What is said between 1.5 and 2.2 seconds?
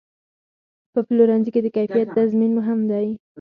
کې د کیفیت